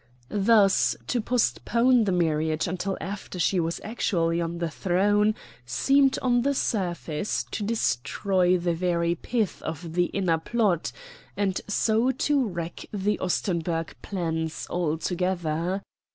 [0.33, 6.41] Thus to postpone the marriage until after she was actually on the throne seemed on
[6.41, 10.91] the surface to destroy the very pith of the inner plot,
[11.37, 15.83] and so to wreck the Ostenburg plans altogether.